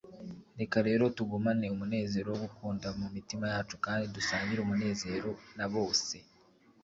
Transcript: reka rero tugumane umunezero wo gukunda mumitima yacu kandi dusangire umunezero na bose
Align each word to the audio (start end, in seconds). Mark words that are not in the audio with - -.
reka 0.59 0.77
rero 0.87 1.03
tugumane 1.17 1.65
umunezero 1.75 2.27
wo 2.31 2.39
gukunda 2.45 2.87
mumitima 2.99 3.45
yacu 3.53 3.75
kandi 3.85 4.05
dusangire 4.15 4.59
umunezero 4.61 5.29
na 5.57 5.65
bose 5.73 6.15